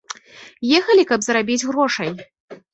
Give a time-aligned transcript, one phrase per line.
[0.77, 2.09] Ехалі, каб зарабіць грошай.